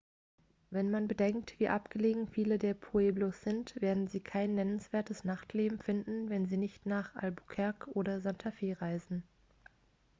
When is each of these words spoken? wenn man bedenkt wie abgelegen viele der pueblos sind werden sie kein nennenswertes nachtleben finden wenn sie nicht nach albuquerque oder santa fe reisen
wenn 0.71 0.89
man 0.89 1.07
bedenkt 1.07 1.59
wie 1.59 1.67
abgelegen 1.69 2.27
viele 2.27 2.57
der 2.57 2.73
pueblos 2.73 3.39
sind 3.43 3.79
werden 3.79 4.07
sie 4.07 4.19
kein 4.19 4.55
nennenswertes 4.55 5.25
nachtleben 5.25 5.77
finden 5.77 6.27
wenn 6.27 6.47
sie 6.47 6.57
nicht 6.57 6.87
nach 6.87 7.13
albuquerque 7.15 7.85
oder 7.91 8.19
santa 8.19 8.49
fe 8.49 8.75
reisen 8.81 9.21